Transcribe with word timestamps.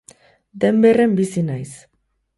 Denberren 0.63 1.13
bizi 1.19 1.47
naiz 1.53 1.77